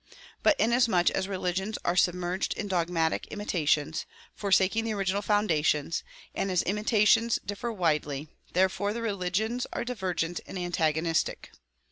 [0.41, 6.63] But inasmuch as religions are submerged in dogmatic imitations, forsaking the original foundations, and as
[6.63, 11.51] imitations differ widely, therefore the religions are divergent and antagonistic.